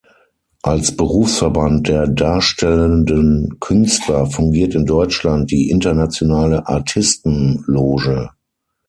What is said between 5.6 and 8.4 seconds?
Internationale Artisten-Loge.